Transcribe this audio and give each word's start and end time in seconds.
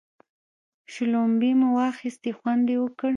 شلومبې 0.93 1.51
مو 1.59 1.67
واخيستې 1.79 2.29
خوند 2.37 2.65
یې 2.71 2.77
وکړ. 2.81 3.09